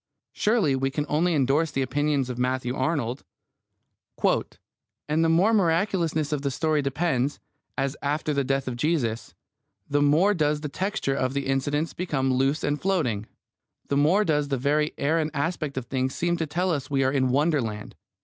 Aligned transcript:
Surely 0.33 0.75
we 0.75 0.89
can 0.89 1.05
only 1.07 1.35
endorse 1.35 1.69
the 1.69 1.83
opinion 1.83 2.21
of 2.21 2.39
Matthew 2.39 2.75
Arnold: 2.75 3.23
And 5.07 5.23
the 5.23 5.29
more 5.29 5.51
the 5.51 5.57
miraculousness 5.59 6.31
of 6.31 6.41
the 6.41 6.49
story 6.49 6.81
deepens, 6.81 7.39
as 7.77 7.95
after 8.01 8.33
the 8.33 8.43
death 8.43 8.67
of 8.67 8.77
Jesus, 8.77 9.35
the 9.87 10.01
more 10.01 10.33
does 10.33 10.61
the 10.61 10.69
texture 10.69 11.13
of 11.13 11.35
the 11.35 11.45
incidents 11.45 11.93
become 11.93 12.33
loose 12.33 12.63
and 12.63 12.81
floating, 12.81 13.27
the 13.89 13.95
more 13.97 14.25
does 14.25 14.47
the 14.47 14.57
very 14.57 14.95
air 14.97 15.19
and 15.19 15.29
aspect 15.35 15.77
of 15.77 15.85
things 15.85 16.15
seem 16.15 16.35
to 16.37 16.47
tell 16.47 16.71
us 16.71 16.89
we 16.89 17.03
are 17.03 17.11
in 17.11 17.29
wonderland. 17.29 17.93